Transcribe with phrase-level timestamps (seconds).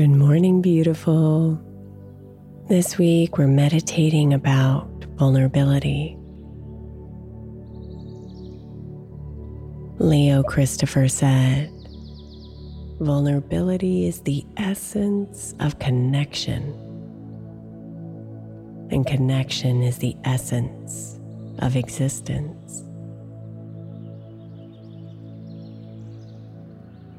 [0.00, 1.60] Good morning, beautiful.
[2.70, 6.16] This week we're meditating about vulnerability.
[9.98, 11.70] Leo Christopher said,
[12.98, 16.62] Vulnerability is the essence of connection,
[18.90, 21.20] and connection is the essence
[21.58, 22.89] of existence.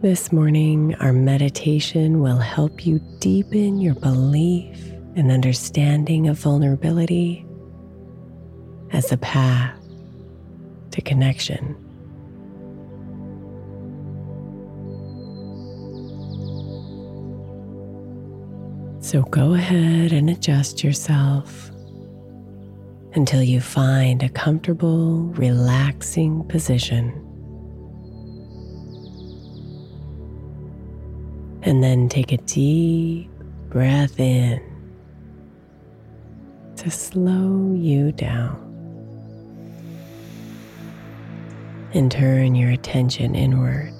[0.02, 4.75] This morning, our meditation will help you deepen your belief
[5.16, 7.45] and understanding of vulnerability
[8.94, 9.78] as a path
[10.90, 11.75] to connection.
[19.01, 21.69] So go ahead and adjust yourself
[23.13, 27.31] until you find a comfortable, relaxing position.
[31.63, 33.29] And then take a deep
[33.69, 34.61] breath in
[36.77, 38.67] to slow you down.
[41.94, 43.94] And turn your attention inward.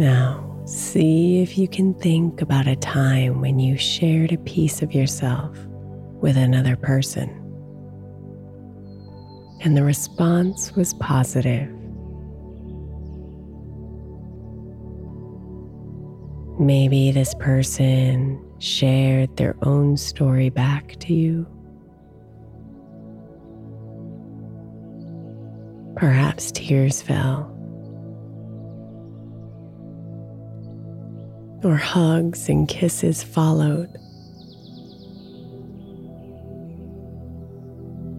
[0.00, 4.94] Now, see if you can think about a time when you shared a piece of
[4.94, 5.54] yourself
[6.22, 7.28] with another person.
[9.60, 11.68] And the response was positive.
[16.58, 21.46] Maybe this person shared their own story back to you.
[25.94, 27.54] Perhaps tears fell.
[31.64, 33.90] Or hugs and kisses followed.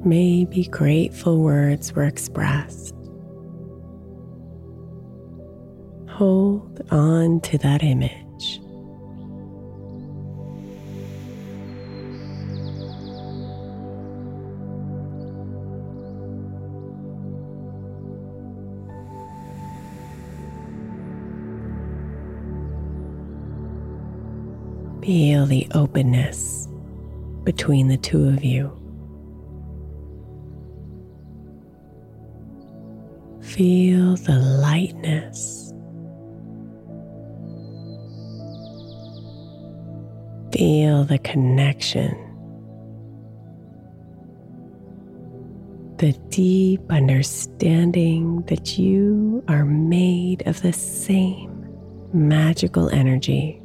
[0.04, 2.96] Maybe grateful words were expressed.
[6.10, 8.31] Hold on to that image.
[25.04, 26.68] Feel the openness
[27.44, 28.72] between the two of you.
[33.42, 35.74] Feel the lightness.
[40.54, 42.16] Feel the connection.
[45.98, 51.68] The deep understanding that you are made of the same
[52.14, 53.61] magical energy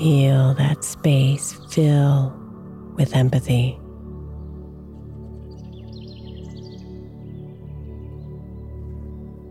[0.00, 2.34] Feel that space fill
[2.96, 3.78] with empathy.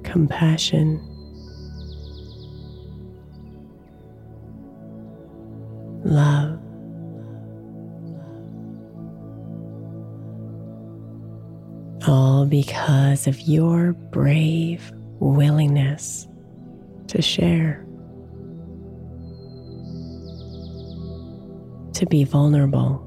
[0.10, 1.00] compassion,
[6.04, 6.60] love.
[12.08, 16.28] All because of your brave willingness
[17.08, 17.86] to share,
[22.00, 23.06] to be vulnerable,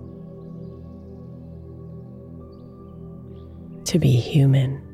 [3.86, 4.91] to be human.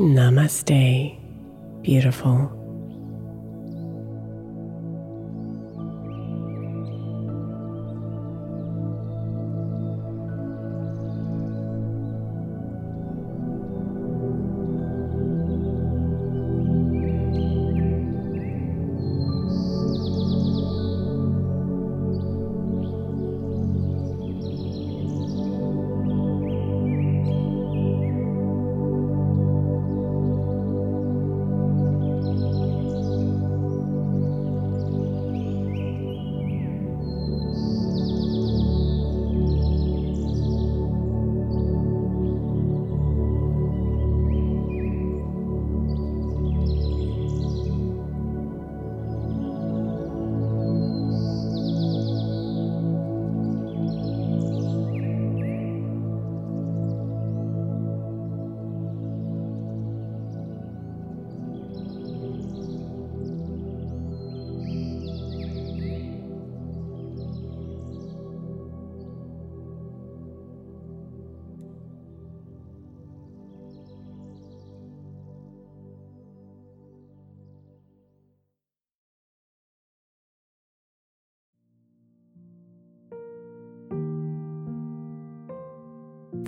[0.00, 1.14] Namaste,
[1.82, 2.59] beautiful.